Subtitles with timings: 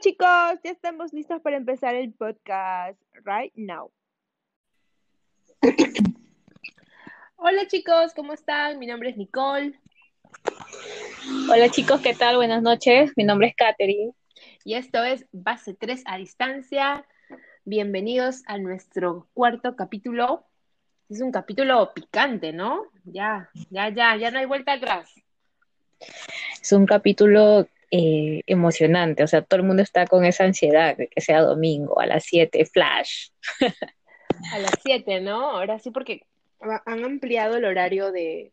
[0.00, 3.92] chicos, ya estamos listos para empezar el podcast right now.
[7.36, 8.78] Hola chicos, ¿cómo están?
[8.78, 9.78] Mi nombre es Nicole.
[11.50, 12.36] Hola chicos, ¿qué tal?
[12.36, 13.12] Buenas noches.
[13.16, 14.12] Mi nombre es Katherine.
[14.64, 17.06] Y esto es Base 3 a distancia.
[17.64, 20.44] Bienvenidos a nuestro cuarto capítulo.
[21.08, 22.86] Es un capítulo picante, ¿no?
[23.04, 25.14] Ya, ya, ya, ya no hay vuelta atrás.
[26.60, 31.06] Es un capítulo eh, emocionante, o sea, todo el mundo está con esa ansiedad de
[31.06, 33.28] que sea domingo a las 7, flash.
[34.52, 35.50] A las 7, ¿no?
[35.50, 36.26] Ahora sí, porque
[36.58, 38.52] han ampliado el horario de,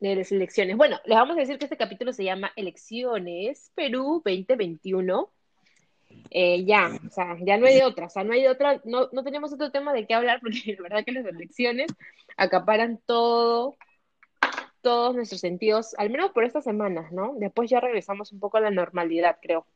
[0.00, 0.78] de las elecciones.
[0.78, 5.30] Bueno, les vamos a decir que este capítulo se llama Elecciones Perú 2021.
[6.30, 8.80] Eh, ya, o sea, ya no hay de otra, o sea, no hay de otra,
[8.86, 11.88] no, no tenemos otro tema de qué hablar porque la verdad que las elecciones
[12.38, 13.76] acaparan todo,
[14.82, 17.34] todos nuestros sentidos, al menos por estas semanas, ¿no?
[17.36, 19.66] Después ya regresamos un poco a la normalidad, creo.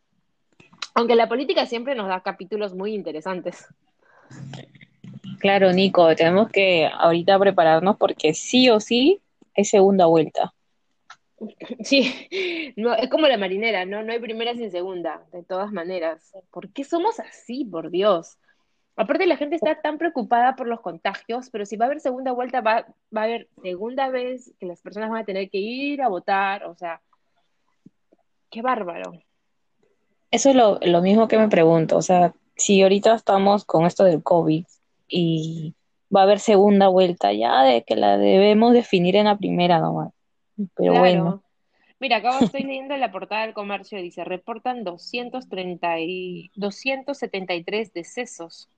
[0.95, 3.67] Aunque la política siempre nos da capítulos muy interesantes.
[5.39, 9.21] Claro, Nico, tenemos que ahorita prepararnos porque sí o sí
[9.57, 10.53] hay segunda vuelta.
[11.83, 14.05] Sí, no, es como la marinera, ¿no?
[14.05, 16.33] No hay primera sin segunda, de todas maneras.
[16.53, 18.39] ¿Por qué somos así, por Dios?
[18.95, 22.33] Aparte, la gente está tan preocupada por los contagios, pero si va a haber segunda
[22.33, 26.03] vuelta, va, va a haber segunda vez que las personas van a tener que ir
[26.03, 27.01] a votar, o sea,
[28.51, 29.13] qué bárbaro.
[30.31, 34.05] Eso es lo, lo mismo que me pregunto, o sea, si ahorita estamos con esto
[34.05, 34.65] del COVID
[35.09, 35.75] y
[36.15, 40.13] va a haber segunda vuelta, ya de que la debemos definir en la primera nomás.
[40.75, 40.99] Pero Claro.
[41.01, 41.43] bueno,
[41.99, 48.69] Mira, acá estoy leyendo la portada del comercio, dice, reportan 230 y 273 decesos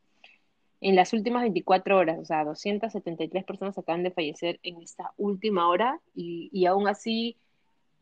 [0.85, 5.67] en las últimas 24 horas, o sea, 273 personas acaban de fallecer en esta última
[5.67, 7.39] hora y, y aún así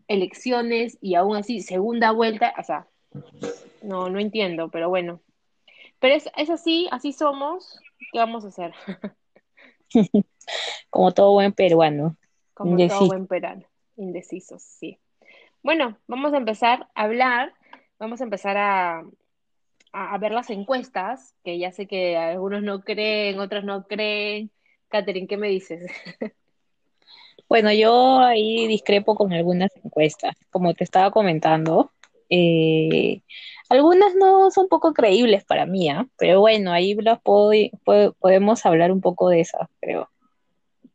[0.09, 2.89] elecciones y aún así segunda vuelta, o sea,
[3.83, 5.21] no, no entiendo, pero bueno.
[6.01, 7.79] Pero es, es así, así somos,
[8.11, 8.75] ¿qué vamos a hacer?
[10.91, 12.17] como todo buen peruano.
[12.53, 13.65] Como todo buen peruano,
[13.97, 14.99] indecisos, sí.
[15.63, 17.55] Bueno, vamos a empezar a hablar,
[18.01, 19.05] vamos a empezar a,
[19.93, 24.51] a, a ver las encuestas, que ya sé que algunos no creen, otros no creen.
[24.89, 25.91] Catherine, ¿qué me dices?
[27.49, 31.91] Bueno, yo ahí discrepo con algunas encuestas, como te estaba comentando.
[32.31, 33.21] Eh,
[33.69, 36.07] algunas no son poco creíbles para mí, ¿ah?
[36.17, 37.51] Pero bueno, ahí las puedo,
[37.85, 40.09] puedo- podemos hablar un poco de esas, creo,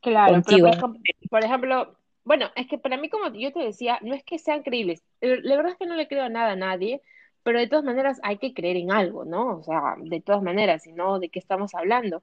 [0.01, 3.99] Claro, pero por ejemplo, por ejemplo, bueno, es que para mí, como yo te decía,
[4.01, 5.03] no es que sean creíbles.
[5.21, 7.01] Eh, La verdad es que no le creo a nada a nadie,
[7.47, 9.59] pero de todas maneras hay que creer en algo, ¿no?
[9.59, 12.21] O sea, de todas maneras, si no, ¿de qué estamos hablando?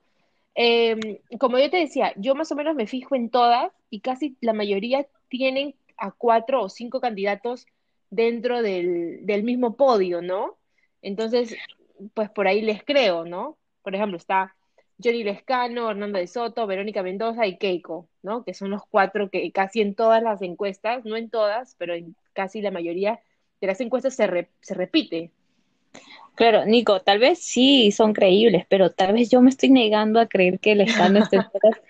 [0.55, 4.37] Eh, como yo te decía, yo más o menos me fijo en todas y casi
[4.43, 7.65] la mayoría tienen a cuatro o cinco candidatos
[8.11, 10.59] dentro del, del mismo podio, ¿no?
[11.01, 11.57] Entonces,
[12.13, 13.57] pues por ahí les creo, ¿no?
[13.81, 14.55] Por ejemplo, está
[15.03, 18.45] Johnny Lescano, Hernando de Soto, Verónica Mendoza y Keiko, ¿no?
[18.45, 22.15] Que son los cuatro que casi en todas las encuestas, no en todas, pero en
[22.35, 23.21] casi la mayoría
[23.67, 25.33] de las encuestas se, re- se repite.
[26.35, 30.27] Claro, Nico, tal vez sí son creíbles, pero tal vez yo me estoy negando a
[30.27, 31.85] creer que el escándalo esté en todas las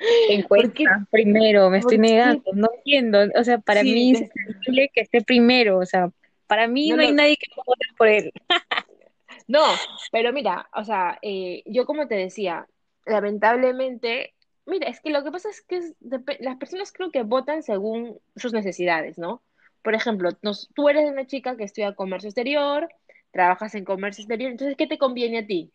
[0.55, 0.85] ¿Por qué?
[0.85, 2.13] encuestas primero, me estoy ¿Por qué?
[2.13, 6.11] negando, no entiendo, o sea, para Sí, mí es increíble que esté primero, o sea,
[6.47, 8.33] para mí no, no hay no, nadie que votar por él.
[9.47, 12.67] no, pero mira, o sea, eh, yo como te decía,
[13.07, 14.35] lamentablemente,
[14.67, 15.95] mira, es que lo que pasa es que es
[16.41, 19.43] las personas creo que votan según sus necesidades, ¿no?
[19.85, 22.89] Por ejemplo, nos- tú eres una chica que estudia comercio exterior,
[23.31, 25.71] trabajas en comercio exterior, entonces, ¿qué te conviene a ti?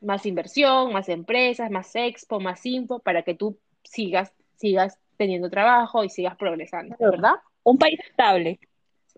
[0.00, 6.02] Más inversión, más empresas, más expo, más info, para que tú sigas, sigas teniendo trabajo
[6.04, 7.34] y sigas progresando, ¿verdad?
[7.62, 8.58] un país estable.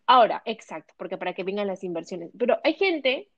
[0.07, 2.31] Ahora, exacto, porque para que vengan las inversiones.
[2.37, 3.29] Pero hay gente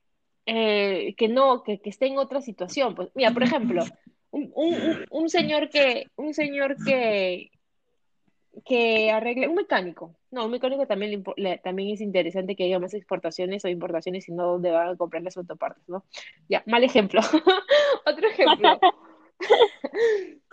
[0.47, 2.95] eh, que no, que, que está en otra situación.
[2.95, 3.83] Pues, mira, por ejemplo,
[4.31, 7.51] un, un, un- un señor que, un señor que,
[8.63, 10.15] que arregle, un mecánico.
[10.31, 14.31] No, un mecánico también, le también es interesante que haya más exportaciones o importaciones y
[14.31, 16.05] no dónde van a comprar las autopartes, ¿no?
[16.47, 17.21] Ya, mal ejemplo.
[18.05, 18.79] Otro ejemplo.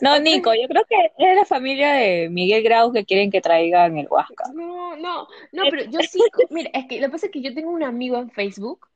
[0.00, 3.98] No, Nico, yo creo que es la familia de Miguel Grau que quieren que traigan
[3.98, 4.50] el Huasca.
[4.52, 6.18] No, no, no, pero yo sí,
[6.50, 8.88] mira, es que lo que pasa es que yo tengo un amigo en Facebook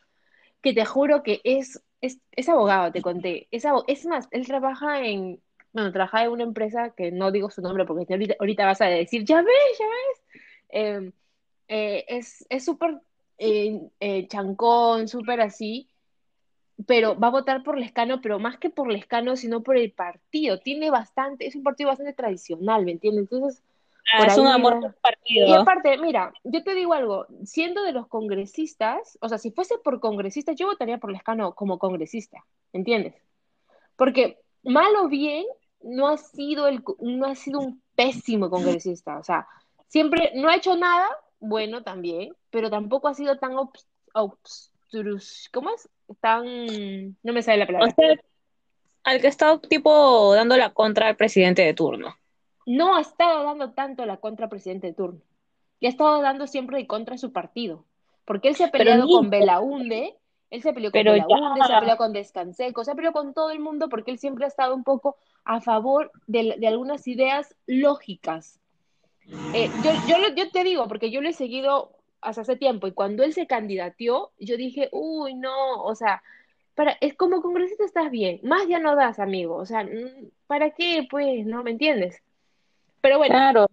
[0.62, 3.46] que te juro que es, es, es abogado, te conté.
[3.50, 5.40] Es, es más, él trabaja en,
[5.72, 8.86] bueno, trabaja en una empresa que no digo su nombre porque ahorita, ahorita vas a
[8.86, 10.42] decir, ya ves, ya ves.
[10.70, 11.12] Eh,
[11.68, 13.00] eh, es es súper
[13.38, 15.88] eh, eh, chancón, súper así,
[16.86, 20.58] pero va a votar por Lescano, pero más que por Lescano, sino por el partido.
[20.60, 23.22] Tiene bastante, es un partido bastante tradicional, ¿me entiendes?
[23.30, 23.62] Entonces,
[24.10, 25.48] Ah, es un amor por partido.
[25.48, 29.76] Y aparte, mira, yo te digo algo, siendo de los congresistas, o sea, si fuese
[29.78, 33.14] por congresistas, yo votaría por Lescano como congresista, ¿entiendes?
[33.96, 35.44] Porque mal o bien,
[35.82, 39.46] no ha sido, el, no ha sido un pésimo congresista, o sea,
[39.86, 41.08] siempre no ha hecho nada,
[41.40, 43.52] bueno también, pero tampoco ha sido tan
[44.12, 45.88] obstrus, ¿cómo es?
[46.20, 46.44] Tan,
[47.22, 47.88] no me sale la palabra.
[47.88, 48.14] O sea,
[49.04, 52.14] al que ha estado tipo dando la contra al presidente de turno
[52.68, 55.22] no ha estado dando tanto la contra presidente de turno.
[55.80, 57.86] Y ha estado dando siempre de contra su partido.
[58.26, 60.18] Porque él se ha peleado con Belaunde,
[60.50, 63.88] él se peleó con Belaunde, se peleado con Descanseco, se peleado con todo el mundo
[63.88, 68.60] porque él siempre ha estado un poco a favor de, algunas ideas lógicas.
[69.52, 72.92] Eh, yo, yo, yo te digo, porque yo lo he seguido hasta hace tiempo, y
[72.92, 76.22] cuando él se candidateó, yo dije, uy, no, o sea,
[76.74, 80.70] para, es como congresista estás bien, más ya no das, amigo, o sea, mm, ¿para
[80.70, 81.06] qué?
[81.08, 82.22] Pues, ¿no me entiendes?
[83.00, 83.66] Pero bueno, claro.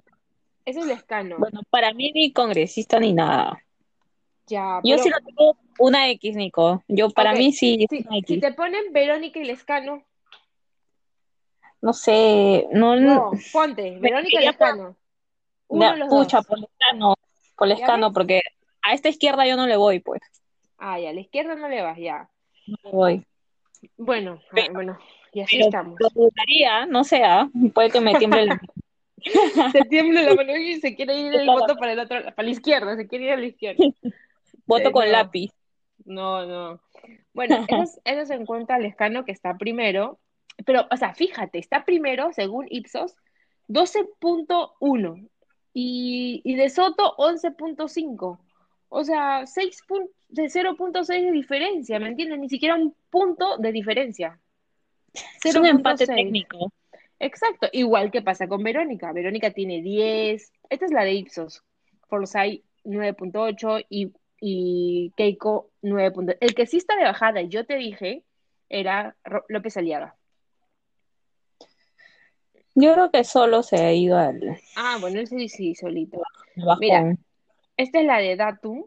[0.66, 1.38] eso es escano.
[1.40, 3.65] Bueno, para mí ni congresista ni nada.
[4.48, 6.84] Ya, Yo sí lo tengo una X, Nico.
[6.88, 7.86] Yo para mí sí.
[8.28, 10.04] Si te ponen Verónica y Lescano.
[11.82, 12.96] No sé, no.
[12.96, 14.96] No, ponte, Verónica y Lescano.
[15.68, 17.16] Uno pucha, por Lescano,
[17.56, 18.42] por Lescano, porque
[18.84, 20.22] a esta izquierda yo no le voy, pues.
[20.78, 22.30] Ah, ya, a la izquierda no le vas, ya.
[22.68, 23.28] No le voy.
[23.98, 24.42] Bueno,
[24.74, 24.98] bueno,
[25.32, 26.00] y así estamos.
[26.00, 27.50] Lo dudaría, no sé, ¿ah?
[27.74, 28.50] puede que me tiemble el
[29.72, 32.52] se tiembla la mano y se quiere ir el voto para el otro, para la
[32.52, 33.84] izquierda, se quiere ir a la izquierda.
[34.66, 35.52] Voto con lápiz.
[36.06, 36.82] No, no.
[37.34, 40.20] Bueno, eso, eso se encuentra Lescano que está primero,
[40.66, 43.16] pero, o sea, fíjate, está primero, según Ipsos,
[43.68, 45.30] 12.1
[45.74, 48.40] y, y de Soto 11.5.
[48.90, 49.82] O sea, 6
[50.30, 52.40] de 0.6 de diferencia, ¿me entiendes?
[52.40, 54.40] Ni siquiera un punto de diferencia.
[55.44, 56.72] Es un empate técnico.
[57.20, 59.12] Exacto, igual que pasa con Verónica.
[59.14, 61.64] Verónica tiene 10, esta es la de Ipsos,
[62.08, 66.38] Forsyth 9.8 y, y Keiko 9.
[66.40, 68.24] El que sí está de bajada, yo te dije,
[68.70, 69.16] era
[69.48, 70.16] López Aliaga.
[72.76, 74.60] Yo creo que solo se ha ido al...
[74.76, 76.22] Ah, bueno, sí, sí, solito.
[76.80, 77.16] Mira,
[77.78, 78.86] esta es la de Datum.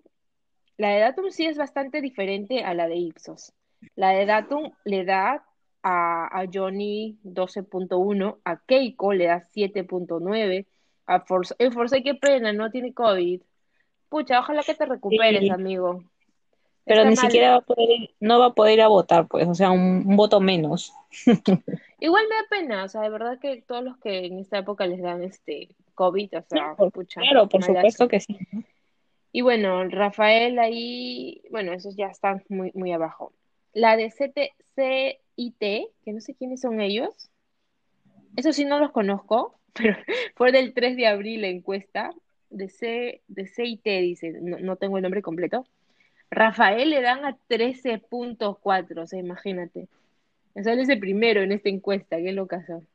[0.76, 3.54] La de Datum sí es bastante diferente a la de Ipsos.
[3.94, 5.44] La de Datum le da
[5.82, 10.66] a, Johnny 12.1, a Keiko le da 7.9,
[11.06, 13.40] a Force, el Force qué pena, no tiene COVID.
[14.08, 16.04] Pucha, ojalá que te recuperes, amigo.
[16.88, 19.54] Pero ni siquiera va a poder, no va a poder ir a votar, pues, o
[19.54, 20.94] sea, un, voto menos.
[22.00, 24.86] Igual me da pena, o sea, de verdad que todos los que en esta época
[24.86, 27.20] les dan este COVID, o sea, pucha.
[27.20, 28.38] Claro, por supuesto que sí.
[29.32, 33.32] Y bueno, Rafael ahí, bueno, esos ya están muy, muy abajo.
[33.74, 37.30] La de CTC IT, que no sé quiénes son ellos.
[38.36, 39.96] Eso sí no los conozco, pero
[40.34, 42.14] fue del 3 de abril la encuesta
[42.50, 45.66] de, C, de CIT, dice, no, tengo el nombre completo.
[46.30, 49.88] Rafael le dan a 13.4, o sea, imagínate.
[50.54, 52.86] Eso es el primero en esta encuesta, qué loca son.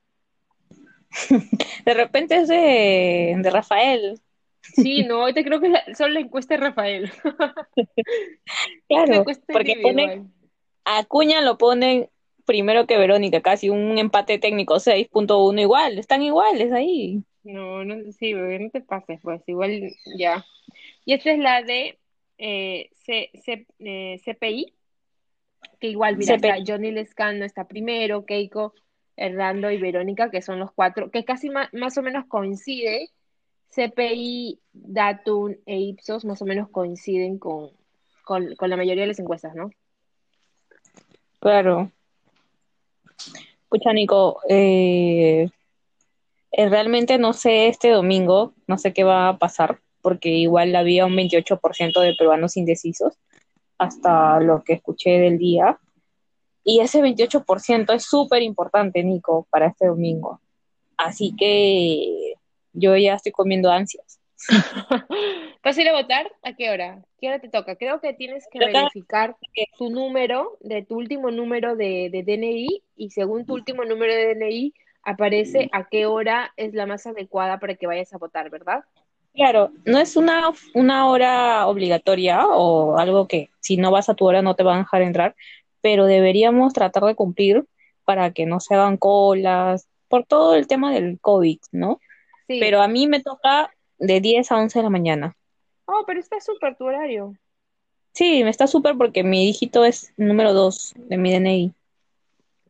[1.86, 4.20] De repente es de, Rafael.
[4.62, 7.12] Sí, no, te creo que son la encuesta de Rafael.
[8.88, 10.24] claro, porque pone
[10.86, 12.10] a Cuña lo ponen
[12.46, 17.24] primero que Verónica, casi un empate técnico 6.1 igual, están iguales ahí.
[17.44, 20.46] No, no, sí, no te pases, pues igual ya.
[21.06, 22.00] Y esta es la de
[22.38, 23.30] eh, C,
[23.80, 24.74] eh, CPI,
[25.80, 28.74] que igual, mira, Johnny Lescano está primero, Keiko,
[29.18, 33.10] Hernando y Verónica, que son los cuatro, que casi más o menos coincide.
[33.74, 37.72] CPI, Datum e Ipsos más o menos coinciden con,
[38.24, 39.72] con, con la mayoría de las encuestas, ¿no?
[41.40, 41.92] Claro.
[43.64, 45.50] Escucha, Nico, eh,
[46.56, 51.16] realmente no sé este domingo, no sé qué va a pasar, porque igual había un
[51.16, 53.14] 28% de peruanos indecisos,
[53.78, 55.80] hasta lo que escuché del día.
[56.64, 60.40] Y ese 28% es súper importante, Nico, para este domingo.
[60.98, 62.36] Así que
[62.72, 64.20] yo ya estoy comiendo ansias.
[65.64, 66.32] ¿Vas a ir a votar?
[66.42, 67.04] ¿A qué hora?
[67.20, 67.76] ¿Qué hora te toca?
[67.76, 69.38] Creo que tienes que verificar
[69.78, 74.74] tu número, de tu último número de, DNI, y según tu último número de DNI
[75.04, 78.84] aparece a qué hora es la más adecuada para que vayas a votar, ¿verdad?
[79.34, 84.26] Claro, no es una, una hora obligatoria o algo que si no vas a tu
[84.26, 85.36] hora no te van a dejar entrar,
[85.82, 87.66] pero deberíamos tratar de cumplir
[88.06, 92.00] para que no se hagan colas, por todo el tema del COVID, ¿no?
[92.48, 92.60] Sí.
[92.60, 95.36] Pero a mí me toca de 10 a 11 de la mañana.
[95.86, 97.36] Oh, pero está súper tu horario.
[98.14, 101.74] Sí, me está súper porque mi dígito es número 2 de mi DNI.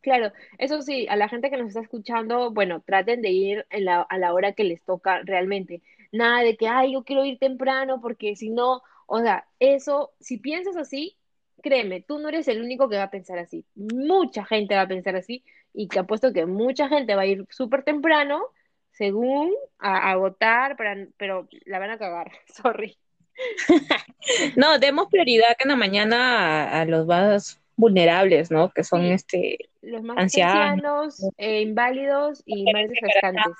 [0.04, 3.86] Claro, eso sí, a la gente que nos está escuchando, bueno, traten de ir en
[3.86, 5.82] la- a la hora que les toca realmente.
[6.12, 10.38] Nada de que, ay, yo quiero ir temprano porque si no, o sea, eso, si
[10.38, 11.16] piensas así,
[11.62, 13.66] créeme, tú no eres el único que va a pensar así.
[13.74, 17.46] Mucha gente va a pensar así y te apuesto que mucha gente va a ir
[17.50, 18.42] súper temprano,
[18.92, 22.30] según a, a votar, para, pero la van a cagar,
[22.62, 22.98] sorry.
[24.56, 28.70] No, demos prioridad que en la mañana a, los más vulnerables, ¿no?
[28.70, 31.16] Que son Sí, este los más ancianos.
[31.16, 33.52] ancianos, eh, inválidos y madres gestantes.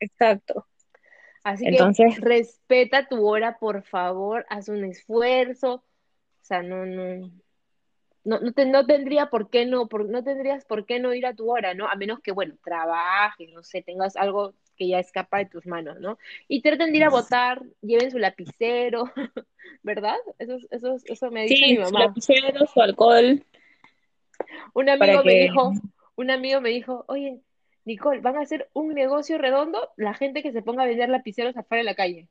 [0.00, 0.66] Exacto.
[1.42, 1.78] Así que
[2.20, 5.74] respeta tu hora, por favor, haz un esfuerzo.
[5.74, 7.30] O sea, no, no,
[8.24, 11.26] no, no, te- no tendría por qué no, por, no tendrías por qué no ir
[11.26, 11.88] a tu hora, ¿no?
[11.88, 15.98] A menos que, bueno, trabajes, no sé, tengas algo que ya escapa de tus manos,
[16.00, 16.18] ¿no?
[16.46, 19.10] Y traten de ir a votar, lleven su lapicero,
[19.82, 20.16] ¿verdad?
[20.38, 22.06] Eso, eso, eso me dicho mi sí, su mamá.
[22.06, 23.44] lapicero, su alcohol,
[24.74, 25.72] Un amigo me que dijo,
[26.16, 27.40] un amigo me dijo, oye,
[27.84, 31.56] Nicole, van a hacer un negocio redondo la gente que se ponga a vender lapiceros
[31.56, 32.28] afuera de la calle.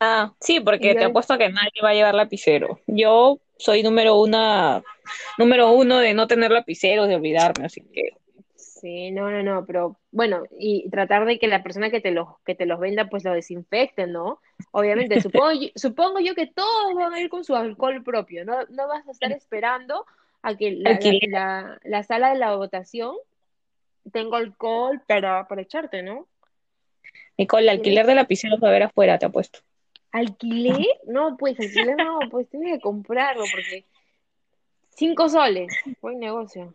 [0.00, 2.80] Ah, sí, porque te yo, apuesto que nadie va a llevar lapicero.
[2.88, 4.82] Yo soy número una,
[5.38, 8.10] número uno de no tener lapiceros, de olvidarme, así que
[8.82, 12.26] Sí, no, no, no, pero bueno, y tratar de que la persona que te los,
[12.44, 14.40] que te los venda pues lo desinfecte, ¿no?
[14.72, 18.64] Obviamente, supongo, yo- supongo yo que todos van a ir con su alcohol propio, ¿no?
[18.70, 20.04] No vas a estar esperando
[20.42, 23.14] a que la, la, la, la sala de la votación
[24.12, 26.26] tenga alcohol para, para echarte, ¿no?
[27.38, 29.60] Nicole, el alquiler de lapiceros va a haber afuera, te apuesto.
[30.10, 33.86] alquiler, no, pues alquiler no, pues tienes que comprarlo porque
[34.90, 36.74] cinco soles, buen negocio.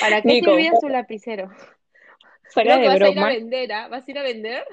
[0.00, 1.50] ¿Para qué Nico, serviría su lapicero?
[2.52, 3.88] fuera de vas a ir a vender, ¿ah?
[3.88, 4.64] ¿Vas a ir a vender?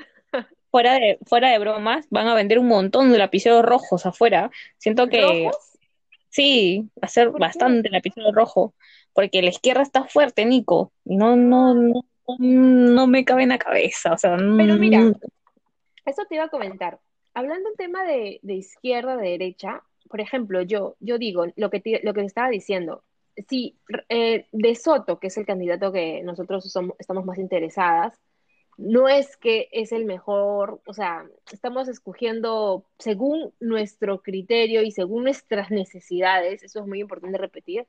[0.71, 4.51] fuera de, fuera de bromas, van a vender un montón de lapiceros rojos afuera.
[4.77, 5.77] Siento que ¿Rojos?
[6.29, 8.74] sí, va a ser bastante lapicero rojo,
[9.13, 12.03] porque la izquierda está fuerte, Nico, y no, no, no,
[12.38, 15.15] no me cabe en la cabeza, o sea, pero mira, mm,
[16.05, 17.00] eso te iba a comentar.
[17.33, 21.79] Hablando en tema de, de izquierda, de derecha, por ejemplo, yo, yo digo lo que
[21.79, 23.03] te, lo que te estaba diciendo.
[23.48, 23.77] Si
[24.10, 28.19] eh, De Soto, que es el candidato que nosotros somos, estamos más interesadas,
[28.77, 35.24] no es que es el mejor, o sea, estamos escogiendo según nuestro criterio y según
[35.24, 37.88] nuestras necesidades, eso es muy importante repetir,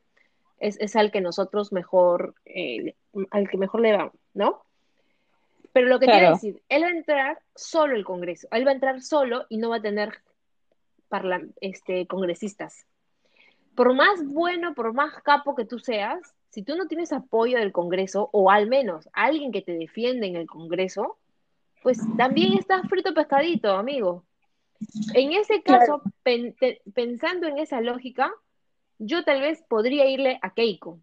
[0.58, 2.96] es, es al que nosotros mejor, eh,
[3.30, 4.62] al que mejor le vamos, ¿no?
[5.72, 8.72] Pero lo que quiere claro, decir, él va a entrar solo el Congreso, él va
[8.72, 10.20] a entrar solo y no va a tener
[11.60, 12.86] este, congresistas.
[13.80, 17.72] Por más bueno, por más capo que tú seas, si tú no tienes apoyo del
[17.72, 21.16] Congreso, o al menos alguien que te defiende en el Congreso,
[21.82, 24.22] pues también estás frito pescadito, amigo.
[25.14, 28.30] En ese claro, caso, pen- te- pensando en esa lógica,
[28.98, 31.00] yo tal vez podría irle a Keiko,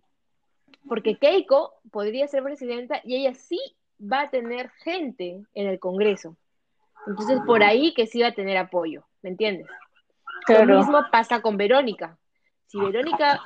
[0.87, 3.59] porque Keiko podría ser presidenta y ella sí
[3.99, 6.37] va a tener gente en el Congreso.
[7.07, 9.65] Entonces, por ahí que sí va a tener apoyo, ¿me entiendes?
[10.47, 12.19] Lo mismo pasa con Verónica.
[12.67, 13.41] Si Verónica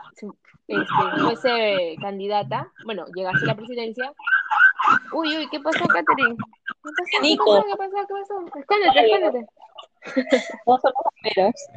[0.67, 0.85] este,
[1.19, 4.13] fuese candidata, bueno, llegase a la presidencia.
[5.13, 6.35] Uy, uy, ¿qué pasó, Catherine?
[6.35, 7.13] ¿Qué pasó?
[7.21, 7.63] ¿Qué pasó?
[7.65, 8.07] ¿Qué pasó?
[8.07, 8.59] ¿Qué pasó?
[8.59, 9.47] Escóndete, escóndete.
[10.65, 11.67] no son las primeras.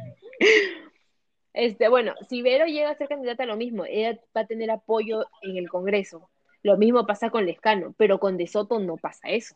[1.53, 5.25] Este, bueno, si Vero llega a ser candidata, lo mismo, ella va a tener apoyo
[5.41, 6.29] en el Congreso.
[6.63, 9.55] Lo mismo pasa con Lescano, pero con De Soto no pasa eso.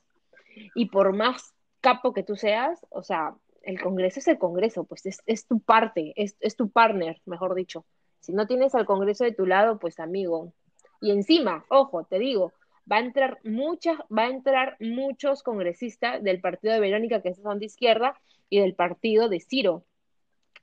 [0.76, 5.06] Y por más capo que tú seas, o sea, el Congreso es el Congreso, pues
[5.06, 7.86] es, tu parte, es, es tu partner, mejor dicho.
[8.20, 10.54] Si no tienes al Congreso de tu lado, pues amigo.
[11.02, 12.54] Y encima, ojo, te digo,
[12.92, 17.60] va a entrar muchas, va a entrar muchos congresistas del partido de Verónica, que son
[17.60, 19.86] de izquierda, y del partido de Ciro,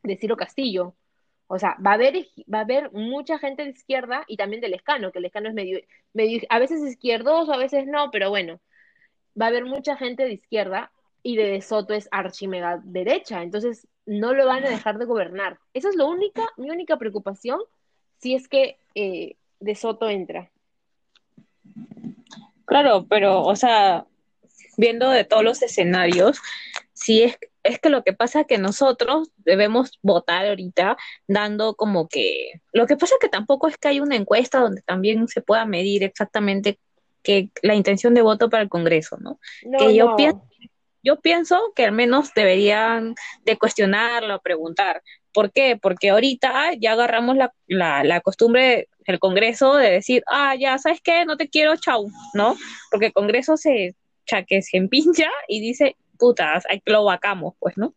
[0.03, 0.95] de Ciro Castillo.
[1.49, 4.75] O sea, va a haber, va a haber mucha gente de izquierda y también del
[4.75, 5.81] escano, que el escano es medio,
[6.13, 8.61] medio, a veces izquierdoso, a veces no, pero bueno,
[9.41, 10.91] va a haber mucha gente de izquierda
[11.27, 15.59] y de, de Soto es archimega derecha, entonces no lo van a dejar de gobernar.
[15.75, 17.59] Esa es lo única, mi única preocupación
[18.19, 20.53] si es que eh, de Soto entra.
[22.65, 24.07] Claro, pero, o sea,
[24.77, 26.39] viendo de todos los escenarios,
[26.93, 32.07] sí es, es que lo que pasa es que nosotros debemos votar ahorita dando como
[32.07, 35.41] que, lo que pasa es que tampoco es que hay una encuesta donde también se
[35.41, 36.79] pueda medir exactamente
[37.25, 39.41] que la intención de voto para el Congreso, ¿no?
[39.65, 40.17] No, Que yo no.
[40.17, 40.47] pienso,
[41.07, 45.03] yo pienso que al menos deberían de cuestionarlo, preguntar.
[45.33, 45.79] ¿Por qué?
[45.81, 51.25] Porque ahorita ya agarramos la, la, costumbre del Congreso de decir, ah, ya, ¿sabes qué?
[51.25, 52.57] No te quiero, chau, ¿no?
[52.91, 53.95] Porque el Congreso se,
[54.49, 57.95] que se empincha y dice, putas, lo vacamos, pues, ¿no?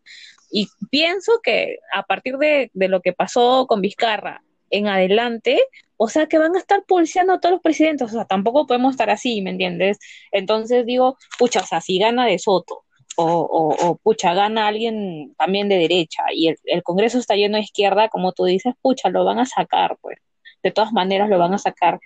[0.51, 5.59] Y pienso que a partir de, de lo que pasó con Vizcarra en adelante,
[6.01, 8.91] O sea, que van a estar pulseando a todos los presidentes, o sea, tampoco podemos
[8.91, 9.97] estar así, ¿me entiendes?
[10.31, 12.85] Entonces digo, pucha, o si gana de Soto,
[13.21, 18.09] o, pucha, gana alguien también de derecha, y el, el Congreso está lleno de izquierda,
[18.09, 20.17] como tú dices, pucha, lo van a sacar, pues.
[20.63, 21.99] De todas maneras lo van a sacar.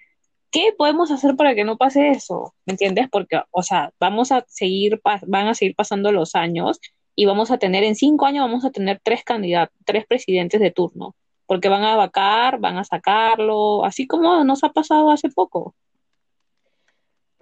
[0.52, 2.54] ¿Qué podemos hacer para que no pase eso?
[2.66, 3.08] ¿Me entiendes?
[3.12, 6.80] Porque, o sea, vamos a seguir, van a seguir pasando los años
[7.16, 10.72] y vamos a tener, en cinco años vamos a tener tres candidatos, tres presidentes de
[10.72, 11.16] turno
[11.46, 15.76] porque van a vacar, van a sacarlo, así como nos ha pasado hace poco.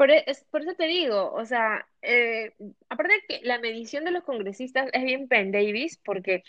[0.02, 2.54] Por, e, por eso te digo, o sea, eh,
[2.90, 6.44] aparte de que la medición de los congresistas es bien Penn Davis, porque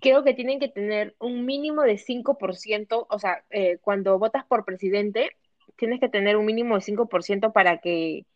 [0.00, 4.64] creo que tienen que tener un mínimo de 5%, o sea, eh, cuando votas por
[4.64, 5.30] presidente,
[5.74, 8.26] tienes que tener un mínimo de 5% para que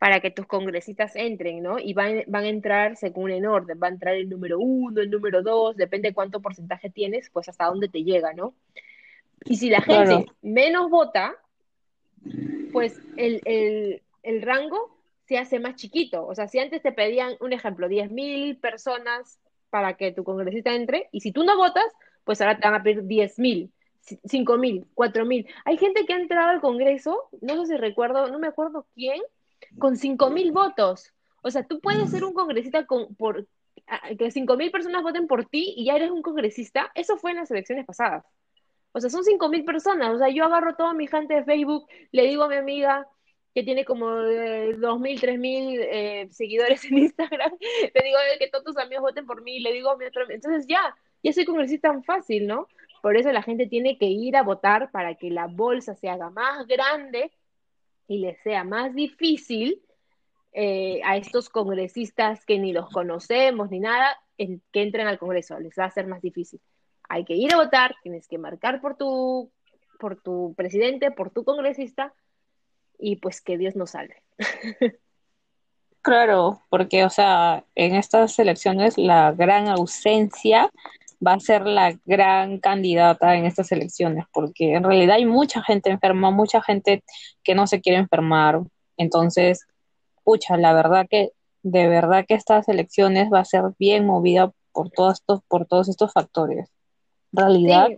[0.00, 1.78] para que tus congresistas entren, ¿no?
[1.78, 5.10] Y van, van a entrar según en orden, va a entrar el número uno, el
[5.10, 8.56] número dos, depende de cuánto porcentaje tienes, pues hasta dónde te llega, ¿no?
[9.44, 11.36] Y si la gente menos vota,
[12.74, 16.26] pues el, el, el, rango se hace más chiquito.
[16.26, 19.38] O sea, si antes te pedían, un ejemplo, 10.000 personas
[19.70, 21.86] para que tu congresista entre, y si tú no votas,
[22.24, 23.70] pues ahora te van a pedir 10.000.
[24.04, 25.46] 5.000, 4.000.
[25.64, 29.22] Hay gente que ha entrado al Congreso, no sé si recuerdo, no me acuerdo quién,
[29.78, 31.12] con cinco mil votos.
[31.42, 33.46] O sea, tú puedes ser un congresista con, por
[34.18, 36.90] que cinco mil personas voten por ti y ya eres un congresista.
[36.94, 38.24] Eso fue en las elecciones pasadas.
[38.94, 40.14] O sea, son cinco mil personas.
[40.14, 43.08] O sea, yo agarro toda mi gente de Facebook, le digo a mi amiga
[43.54, 48.48] que tiene como eh, dos mil, tres mil eh, seguidores en Instagram, le digo que
[48.48, 51.44] todos tus amigos voten por mí, le digo a mi otro, entonces ya, ya soy
[51.44, 52.68] congresista tan fácil, ¿no?
[53.00, 56.30] Por eso la gente tiene que ir a votar para que la bolsa se haga
[56.30, 57.30] más grande
[58.08, 59.82] y les sea más difícil
[60.52, 65.74] eh, a estos congresistas que ni los conocemos ni nada, que entren al Congreso, les
[65.78, 66.60] va a ser más difícil.
[67.08, 69.50] Hay que ir a votar, tienes que marcar por tu,
[69.98, 72.14] por tu presidente, por tu congresista,
[72.98, 74.22] y pues que Dios nos salve.
[76.04, 80.70] Claro, porque, o sea, en estas elecciones la gran ausencia
[81.26, 85.88] va a ser la gran candidata en estas elecciones, porque en realidad hay mucha gente
[85.88, 87.02] enferma, mucha gente
[87.42, 88.60] que no se quiere enfermar.
[88.98, 89.66] Entonces,
[90.24, 91.30] pucha, la verdad que
[91.62, 95.88] de verdad que estas elecciones va a ser bien movida por todos estos, por todos
[95.88, 96.68] estos factores.
[97.34, 97.88] Realidad,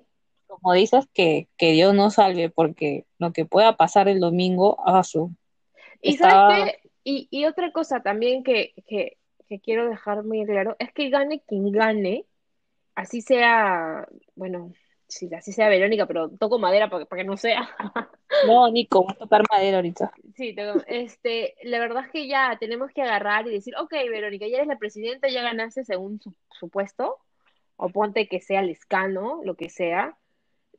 [0.47, 5.03] como dices, que, que, Dios nos salve, porque lo que pueda pasar el domingo, a
[5.05, 5.33] su.
[6.01, 6.19] Y,
[7.05, 9.19] y, y, otra cosa también que, que,
[9.49, 12.27] que quiero dejar muy claro es que gane quien gane,
[12.95, 14.73] así sea, bueno,
[15.09, 17.69] sí, así sea Verónica, pero toco madera para, para que no sea.
[18.47, 20.13] No, Nico, voy a tocar madera ahorita.
[20.35, 20.55] Sí,
[20.87, 24.69] este, la verdad es que ya tenemos que agarrar y decir, ok, Verónica, ya eres
[24.69, 27.19] la presidenta, ya ganaste según su, su puesto,
[27.77, 30.17] o ponte que sea el escano, lo que sea.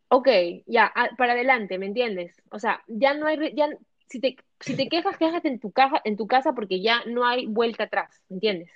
[0.10, 0.30] Ok,
[0.66, 2.42] ya, para adelante, ¿me entiendes?
[2.50, 3.70] O sea, ya no hay, ya,
[4.10, 7.26] si te, si te quejas, quéjate en tu, caja, en tu casa porque ya no
[7.26, 8.72] hay vuelta atrás, ¿me entiendes?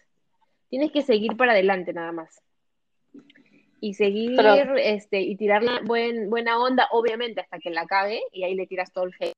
[0.70, 2.42] Tienes que seguir para adelante nada más
[3.82, 4.40] y seguir
[4.78, 8.94] este y tirarle buen, buena onda, obviamente, hasta que la acabe y ahí le tiras
[8.94, 9.36] todo el hate.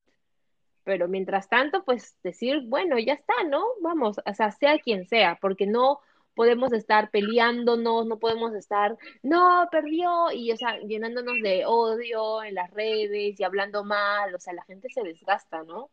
[0.83, 3.63] Pero mientras tanto, pues decir, bueno, ya está, ¿no?
[3.81, 6.01] Vamos, o sea, sea quien sea, porque no
[6.35, 12.55] podemos estar peleándonos, no podemos estar, no, perdió, y o sea, llenándonos de odio en
[12.55, 15.89] las redes y hablando mal, o sea, la gente se desgasta, ¿no?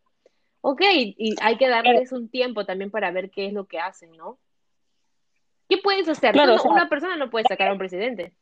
[0.62, 4.12] Ok, y hay que darles un tiempo también para ver qué es lo que hacen,
[4.12, 4.38] ¿no?
[5.68, 6.34] ¿Qué puedes hacer?
[6.36, 8.32] una persona no puede sacar a un presidente.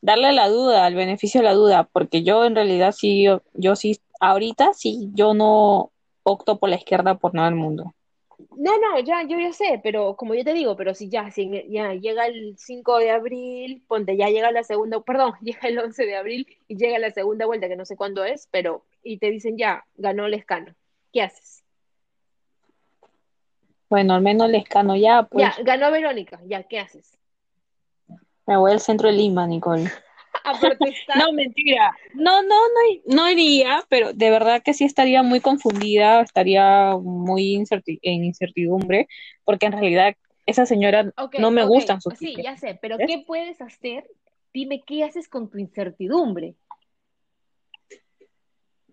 [0.00, 3.76] Darle la duda, el beneficio de la duda, porque yo en realidad sí, yo, yo
[3.76, 7.94] sí, ahorita sí, yo no opto por la izquierda por nada del mundo.
[8.56, 11.50] No, no, ya, yo ya sé, pero como yo te digo, pero si ya, si
[11.68, 16.06] ya llega el 5 de abril, ponte, ya llega la segunda, perdón, llega el 11
[16.06, 19.30] de abril y llega la segunda vuelta, que no sé cuándo es, pero, y te
[19.30, 20.74] dicen ya, ganó el escano,
[21.12, 21.64] ¿qué haces?
[23.88, 25.44] Bueno, al menos Lescano ya, pues.
[25.56, 27.18] Ya, ganó Verónica, ya, ¿qué haces?
[28.46, 29.90] Me voy al centro de Lima, Nicole.
[31.16, 31.96] no, mentira.
[32.14, 37.64] No, no, no, no iría, pero de verdad que sí estaría muy confundida, estaría muy
[38.02, 39.08] en incertidumbre,
[39.44, 40.14] porque en realidad
[40.46, 44.04] esa señora no me gustan sus Sí, ya sé, pero ¿qué puedes hacer?
[44.52, 46.54] Dime, ¿qué haces con tu incertidumbre?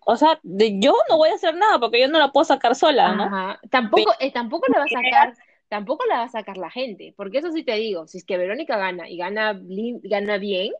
[0.08, 2.76] o sea, de, yo no voy a hacer nada porque yo no la puedo sacar
[2.76, 3.58] sola, ¿no?
[3.70, 5.34] Tampoco, eh, tampoco la va a sacar,
[5.68, 8.38] tampoco la va a sacar la gente, porque eso sí te digo, si es que
[8.38, 9.60] Verónica gana y gana,
[10.04, 10.72] gana bien,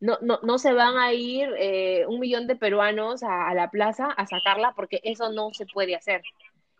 [0.00, 4.06] no, no, no se van a ir eh, un millón de peruanos a, la plaza
[4.06, 6.22] a sacarla porque eso no se puede hacer.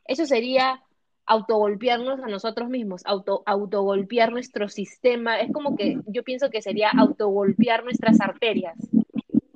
[0.06, 0.82] Eso sería
[1.26, 5.38] autogolpearnos a nosotros mismos, auto, autogolpear nuestro sistema.
[5.38, 8.76] Es como que yo pienso que sería autogolpear nuestras arterias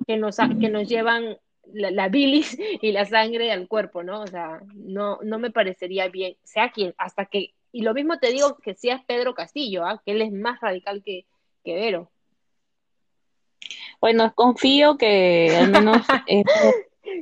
[0.07, 1.37] que nos, que nos llevan
[1.73, 4.21] la, bilis y la sangre al cuerpo, ¿no?
[4.21, 8.31] O sea, no, no me parecería bien, sea quien, hasta que, y lo mismo te
[8.31, 10.01] digo que seas Pedro Castillo, ¿ah?
[10.05, 11.25] que él es más radical que,
[11.63, 12.11] que Vero.
[14.05, 16.43] Bueno, confío que al menos eh,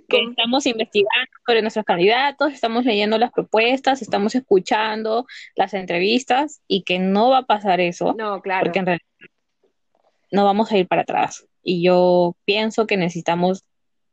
[0.09, 6.83] que estamos investigando sobre nuestros candidatos, estamos leyendo las propuestas, estamos escuchando las entrevistas y
[6.83, 8.13] que no va a pasar eso.
[8.17, 8.65] No, claro.
[8.65, 9.05] Porque en realidad
[10.29, 11.47] no vamos a ir para atrás.
[11.61, 13.63] Y yo pienso que necesitamos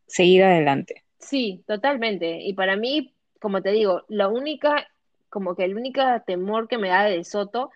[0.07, 1.03] seguir adelante.
[1.19, 2.41] Sí, totalmente.
[2.41, 4.87] Y para mí, como te digo, la única,
[5.29, 7.73] como que el único temor que me da de Soto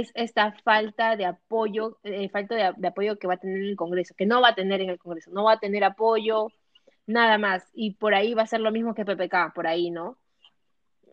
[0.00, 3.76] es esta falta de apoyo, eh, falta de, apoyo que va a tener en el
[3.76, 6.48] Congreso, que no va a tener en el Congreso, no va a tener apoyo,
[7.06, 7.64] nada más.
[7.74, 10.16] Y por ahí va a ser lo mismo que PPK, por ahí, ¿no?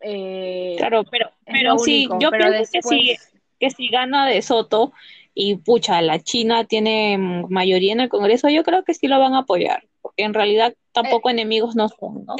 [0.02, 3.16] Eh, claro, pero, pero sí, yo pienso que, si,
[3.60, 4.92] que si gana de Soto
[5.32, 9.34] y pucha, la China tiene mayoría en el Congreso, yo creo que sí lo van
[9.34, 12.34] a apoyar, porque en realidad tampoco eh, enemigos no son, ¿no?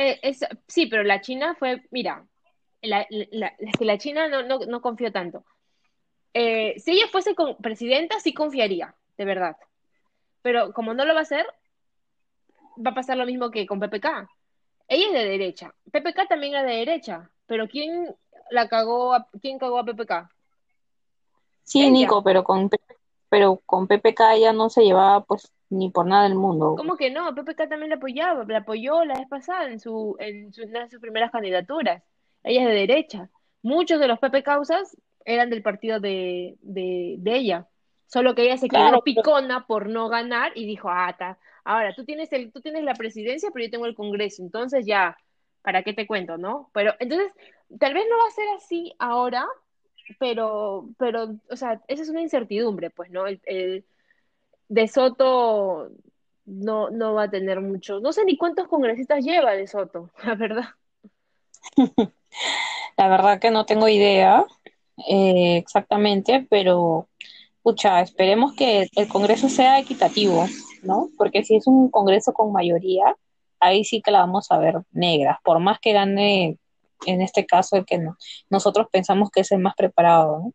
[0.66, 2.26] sí, pero la China fue, mira,
[2.82, 5.44] la, la, la China no, no, no confío tanto
[6.34, 9.56] eh, si ella fuese con presidenta, sí confiaría, de verdad.
[10.42, 11.46] Pero como no lo va a hacer,
[12.84, 14.28] va a pasar lo mismo que con PPK.
[14.88, 15.74] Ella es de derecha.
[15.90, 17.30] PPK también es de derecha.
[17.46, 18.14] Pero ¿quién
[18.50, 20.30] la cagó a, quién cagó a PPK?
[21.64, 22.68] Sí, Nico, pero con
[23.28, 26.74] pero con PPK ella no se llevaba pues ni por nada del mundo.
[26.76, 27.34] ¿Cómo que no?
[27.34, 30.90] PPK también la apoyaba, la apoyó la vez pasada en su en, su, una de
[30.90, 32.02] sus primeras candidaturas.
[32.42, 33.30] Ella es de derecha.
[33.62, 37.68] Muchos de los PP causas eran del partido de, de, ella.
[38.06, 42.04] Solo que ella se quedó picona por no ganar y dijo, ah, ta, ahora tú
[42.04, 45.16] tienes, el, tú tienes la presidencia, pero yo tengo el Congreso, entonces ya,
[45.62, 46.70] ¿para qué te cuento, no?
[46.72, 47.32] Pero entonces,
[47.78, 49.46] tal vez no va a ser así ahora,
[50.18, 53.26] pero, pero, o sea, esa es una incertidumbre, pues, ¿no?
[53.26, 53.84] El,
[54.68, 55.90] de Soto
[56.46, 60.34] no, no va a tener mucho, no sé ni cuántos congresistas lleva de Soto, la
[60.34, 60.64] verdad.
[62.96, 64.44] La verdad que no tengo idea,
[65.08, 67.08] eh, exactamente, pero
[67.62, 70.46] pucha, esperemos que el Congreso sea equitativo,
[70.82, 71.08] ¿no?
[71.16, 73.16] Porque si es un Congreso con mayoría,
[73.60, 76.58] ahí sí que la vamos a ver negra, por más que gane
[77.06, 78.16] en este caso el que no,
[78.50, 80.52] nosotros pensamos que es el más preparado, ¿no?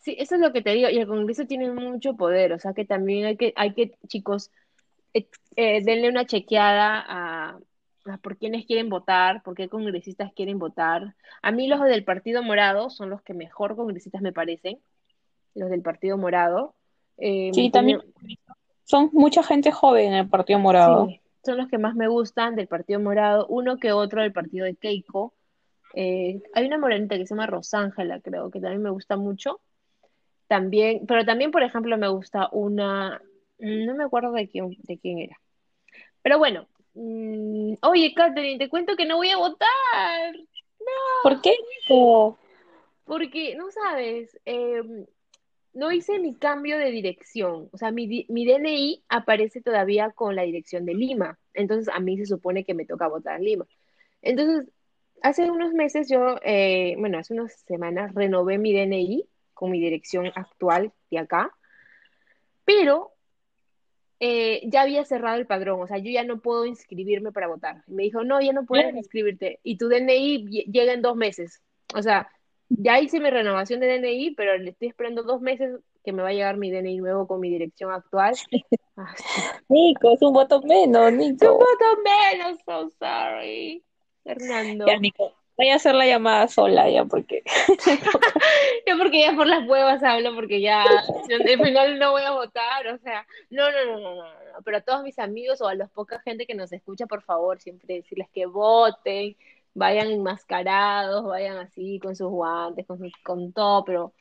[0.00, 2.72] Sí, eso es lo que te digo, y el Congreso tiene mucho poder, o sea
[2.72, 4.50] que también hay que, hay que chicos,
[5.12, 7.58] eh, eh, denle una chequeada a,
[8.16, 11.14] por quiénes quieren votar, por qué congresistas quieren votar.
[11.42, 14.78] A mí los del Partido Morado son los que mejor congresistas me parecen,
[15.54, 16.74] los del Partido Morado.
[17.18, 18.00] Eh, sí, también
[18.84, 21.06] son mucha gente joven en el Partido Morado.
[21.08, 24.64] Sí, son los que más me gustan del Partido Morado, uno que otro del Partido
[24.64, 25.34] de Keiko.
[25.94, 29.60] Eh, hay una morenita que se llama Rosángela, creo, que también me gusta mucho.
[30.46, 33.20] También, pero también, por ejemplo, me gusta una,
[33.58, 35.38] no me acuerdo de quién, de quién era.
[36.22, 36.66] Pero bueno,
[37.00, 40.34] Mm, oye, Catherine, te cuento que no voy a votar.
[40.34, 41.22] No.
[41.22, 41.54] ¿Por qué?
[43.04, 45.06] Porque, no sabes, em,
[45.74, 47.68] no hice mi cambio de dirección.
[47.72, 51.38] O sea, mi, mi DNI aparece todavía con la dirección de Lima.
[51.54, 53.66] Entonces, a mí se supone que me toca votar en Lima.
[54.20, 54.68] Entonces,
[55.22, 60.32] hace unos meses yo, eh, bueno, hace unas semanas renové mi DNI con mi dirección
[60.34, 61.56] actual de acá.
[62.64, 63.12] Pero
[64.20, 67.84] eh, ya había cerrado el padrón, o sea, yo ya no puedo inscribirme para votar.
[67.86, 69.60] Me dijo, no, ya no puedes inscribirte.
[69.62, 71.62] Y tu DNI llega en dos meses.
[71.94, 72.28] O sea,
[72.68, 76.30] ya hice mi renovación de DNI, pero le estoy esperando dos meses que me va
[76.30, 78.34] a llegar mi DNI nuevo con mi dirección actual.
[79.00, 79.14] Ah,
[79.68, 81.44] Nico, es un voto menos, Nico.
[81.44, 83.84] Es un voto menos, so sorry.
[84.24, 84.86] Fernando.
[84.86, 87.42] Ya, Nico, voy a hacer la llamada sola ya porque
[88.86, 92.86] ya porque ya por las huevas hablo porque ya al final no voy a votar
[92.86, 94.24] o sea no no no no no
[94.64, 97.60] pero a todos mis amigos o a los poca gente que nos escucha por favor
[97.60, 99.36] siempre decirles que voten
[99.74, 104.12] vayan enmascarados vayan así con sus guantes con, con todo pero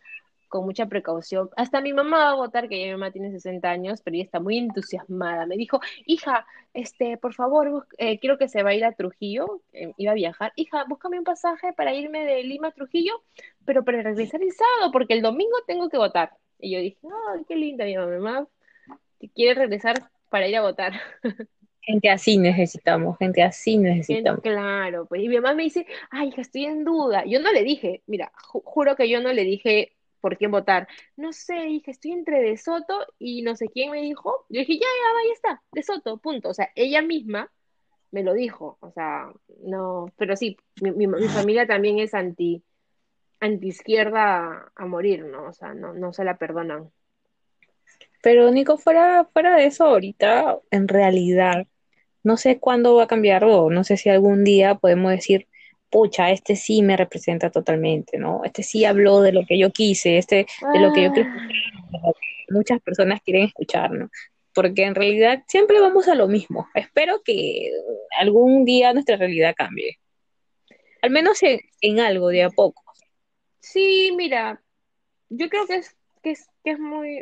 [0.48, 1.50] con mucha precaución.
[1.56, 4.24] Hasta mi mamá va a votar, que ya mi mamá tiene 60 años, pero ella
[4.24, 5.46] está muy entusiasmada.
[5.46, 9.62] Me dijo, hija, este, por favor, eh, quiero que se va a ir a Trujillo,
[9.74, 10.54] eh, iba a viajar.
[10.56, 13.24] Hija, búscame un pasaje para irme de Lima a Trujillo,
[13.66, 16.32] pero para regresar el sábado, porque el domingo tengo que votar.
[16.60, 16.98] Y yo dije,
[17.34, 18.48] ay, qué linda mi mamá,
[19.20, 20.94] que quiere regresar para ir a votar.
[21.88, 24.42] Gente así necesitamos, gente así necesitamos.
[24.42, 27.24] claro, pues y mi mamá me dice, ay, hija, estoy en duda.
[27.26, 29.94] Yo no le dije, mira, juro que yo no le dije
[30.28, 30.90] por quién votar.
[31.16, 34.46] No sé, dije, estoy entre De Soto y no sé quién me dijo.
[34.50, 36.50] Yo dije, ya, ya, ahí está, De Soto, punto.
[36.50, 37.50] O sea, ella misma
[38.12, 38.78] me lo dijo.
[38.82, 39.32] O sea,
[39.64, 42.62] no, pero sí, mi, familia también es anti,
[43.40, 45.48] anti izquierda a, morir, ¿no?
[45.48, 46.92] O sea, no, no se la perdonan.
[48.22, 51.68] Pero Nico, fuera, fuera de eso ahorita, en realidad,
[52.22, 55.48] no sé cuándo va a cambiar o no sé si algún día podemos decir,
[55.90, 58.42] pucha, este sí me representa totalmente, ¿no?
[58.44, 61.30] Este sí habló de lo que yo quise, este de lo que yo quiero
[62.50, 64.10] muchas personas quieren escuchar, ¿no?
[64.54, 66.68] Porque en realidad siempre vamos a lo mismo.
[66.74, 67.72] Espero que
[68.20, 70.00] algún día nuestra realidad cambie.
[71.02, 72.82] Al menos en, algo, de a poco.
[73.60, 74.62] sí, mira,
[75.30, 77.22] yo creo que es, que es, que es muy,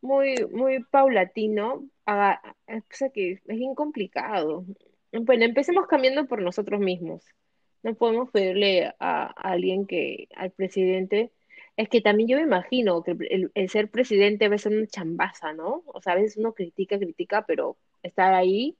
[0.00, 1.88] muy, muy paulatino.
[3.12, 4.64] Que es bien complicado.
[5.12, 7.22] Bueno, empecemos cambiando por nosotros mismos.
[7.82, 11.30] No podemos pedirle a, a alguien que, al presidente,
[11.76, 15.52] es que también yo me imagino que el, el ser presidente debe ser una chambaza,
[15.52, 15.84] ¿no?
[15.86, 18.76] O sea, a veces uno critica, critica, pero estar ahí,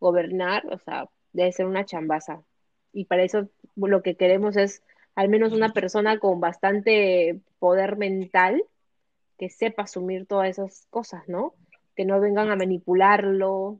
[0.00, 2.42] gobernar, o sea, debe ser una chambaza.
[2.92, 4.82] Y para eso lo que queremos es
[5.14, 8.62] al menos una persona con bastante poder mental
[9.36, 11.54] que sepa asumir todas esas cosas, ¿no?
[11.96, 13.78] Que no vengan a manipularlo,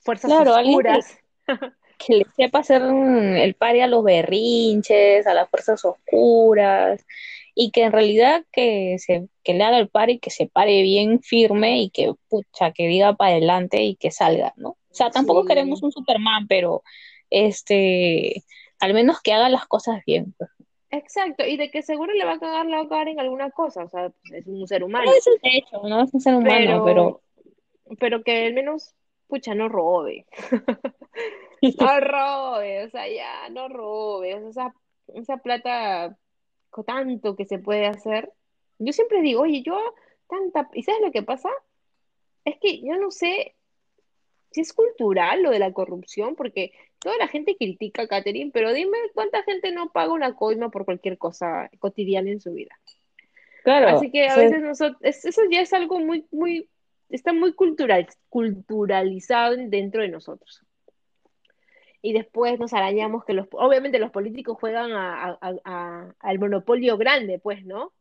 [0.00, 1.18] fuerzas Claro, alguien que, oscuras.
[1.98, 7.04] que le sepa hacer el pari a los berrinches, a las fuerzas oscuras,
[7.54, 11.22] y que en realidad que se, que le haga el pari, que se pare bien
[11.22, 14.70] firme y que pucha, que diga para adelante y que salga, ¿no?
[14.70, 16.82] O sea, tampoco queremos un Superman, pero
[17.30, 18.44] este,
[18.78, 20.34] al menos que haga las cosas bien.
[20.36, 20.50] pues.
[20.90, 21.46] exacto.
[21.46, 23.84] Y de que seguro le va a cagar, la va a cagar en alguna cosa,
[23.84, 25.10] o sea, es un ser humano.
[25.10, 28.94] eso es de hecho, no es un ser humano, pero Pero, pero que al menos,
[29.28, 30.26] pucha, no robe.
[31.62, 34.34] No robe, o sea, ya, no robe.
[34.34, 34.74] O sea,
[35.14, 36.16] esa, plata,
[36.70, 38.32] con tanto que se puede hacer.
[38.78, 39.78] Yo siempre digo, oye, yo
[40.28, 40.68] tanta...
[40.74, 41.48] ¿Y sabes lo que pasa?
[42.44, 43.54] Es que yo no sé
[44.50, 48.72] si es cultural lo de la corrupción, porque toda la gente critica a Catherine, pero
[48.72, 52.78] dime cuánta gente no paga una coima por cualquier cosa cotidiana en su vida.
[53.64, 56.68] claro, Así que a veces nosotros, eso ya es algo muy, muy,
[57.10, 60.65] está muy cultural, culturalizado dentro de nosotros.
[62.06, 66.96] Y después nos arañamos que los, obviamente los políticos juegan a, a- a- al monopolio
[66.96, 67.92] grande, pues, ¿no?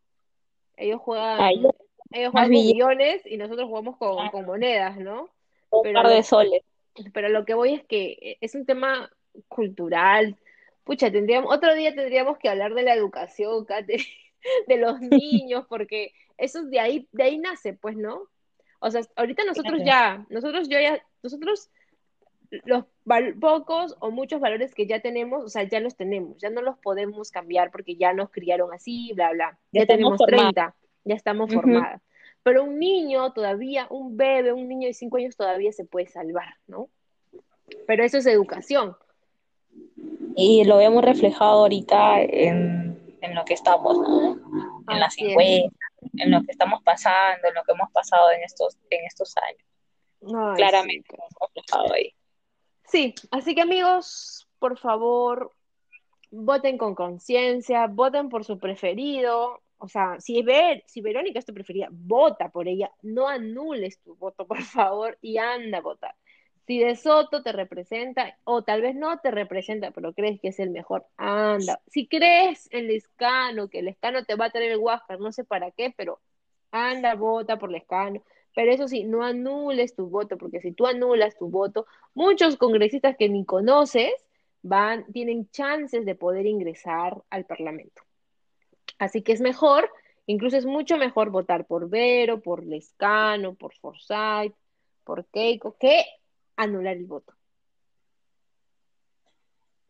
[0.78, 1.40] Ellos juegan,
[2.12, 5.30] ellos más juegan con millones y nosotros jugamos con, con monedas, ¿no?
[5.72, 6.62] un Pero par de soles.
[7.14, 9.10] pero lo que voy es que es un tema
[9.48, 10.38] cultural.
[10.84, 13.98] Pucha, tendríamos, otro día tendríamos que hablar de la educación, Kate,
[14.68, 18.22] de los niños, porque eso de ahí, de ahí nace, pues, ¿no?
[18.82, 21.72] O sea, ahorita nosotros ya, nosotros yo ya, nosotros
[22.64, 22.86] los
[23.40, 26.78] pocos o muchos valores que ya tenemos, o sea, ya los tenemos, ya no los
[26.80, 29.60] podemos cambiar porque ya nos criaron así, bla, bla.
[29.72, 30.54] Ya tenemos formados.
[30.54, 32.02] 30, ya estamos formadas.
[32.44, 36.56] Pero un niño todavía, un bebé, un niño de 5 años todavía se puede salvar,
[36.68, 36.90] ¿no?
[37.88, 38.96] Pero eso es educación.
[40.36, 44.38] Y lo vemos reflejado ahorita en, en lo que estamos, ¿no?
[44.90, 45.72] En las encuestas,
[46.18, 49.66] en lo que estamos pasando, en lo que hemos pasado en estos, en estos años.
[50.22, 50.58] Sí.
[50.58, 52.14] Claramente lo hemos reflejado ahí.
[52.88, 55.52] Sí, así que amigos, por favor,
[56.32, 59.62] voten con conciencia, voten por su preferido.
[59.78, 62.92] O sea, si, Ver, si Verónica es tu preferida, vota por ella.
[63.02, 66.16] No anules tu voto, por favor, y anda a votar.
[66.66, 70.60] Si De Soto te representa, o tal vez no te representa, pero crees que es
[70.60, 71.80] el mejor, anda.
[71.88, 75.70] Si crees en Lescano, que Lescano te va a traer el Huáscar, no sé para
[75.70, 76.20] qué, pero
[76.72, 78.24] anda, vota por Lescano.
[78.56, 83.18] Pero eso sí, no anules tu voto, porque si tú anulas tu voto, muchos congresistas
[83.18, 84.14] que ni conoces
[84.64, 88.02] van, tienen chances de poder ingresar al Parlamento.
[88.98, 89.92] Así que es mejor,
[90.26, 94.56] incluso es mucho mejor votar por Vero, por Lescano, por Forsyth,
[95.04, 96.06] por Keiko, que
[96.56, 97.34] anular el voto.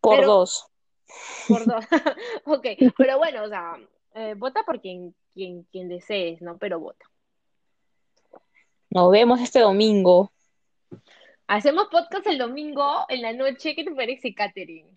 [0.02, 0.68] Por Pero, dos.
[1.48, 1.86] por dos.
[2.46, 2.66] ok,
[2.98, 3.80] pero bueno, o sea,
[4.16, 6.58] eh, vota por quien, quien, quien desees, ¿no?
[6.58, 7.06] Pero vota.
[8.96, 10.32] Nos vemos este domingo.
[11.48, 13.76] Hacemos podcast el domingo en la noche.
[13.76, 14.90] ¿Qué te parece, Katherine?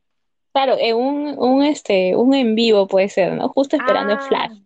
[0.52, 3.48] Claro, en un, un, este, un en vivo puede ser, ¿no?
[3.48, 4.58] Justo esperando el Ah, flash.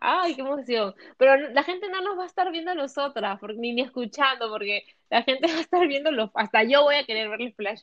[0.00, 0.96] ay, qué emoción.
[1.16, 4.50] Pero la gente no nos va a estar viendo a nosotras, porque, ni, ni escuchando,
[4.50, 7.54] porque la gente va a estar viendo los, hasta yo voy a querer ver el
[7.54, 7.82] flash.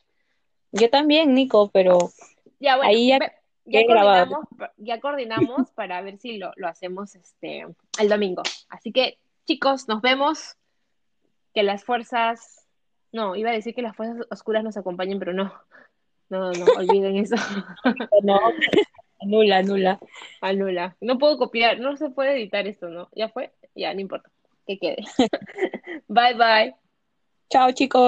[0.72, 2.10] Yo también, Nico, pero
[2.60, 3.18] Ya, bueno, ahí ya
[3.64, 7.66] ya coordinamos, ya coordinamos para ver si lo, lo hacemos este
[7.98, 8.42] el domingo.
[8.68, 10.56] Así que, chicos, nos vemos.
[11.54, 12.66] Que las fuerzas,
[13.12, 15.52] no, iba a decir que las fuerzas oscuras nos acompañen, pero no,
[16.28, 17.36] no, no, olviden eso.
[18.22, 18.38] No,
[19.20, 20.00] anula, anula.
[20.40, 20.96] Anula.
[21.00, 23.08] No puedo copiar, no se puede editar esto, ¿no?
[23.14, 24.30] Ya fue, ya, no importa.
[24.66, 25.04] Que quede.
[26.08, 26.74] Bye, bye.
[27.50, 28.00] Chao, chicos.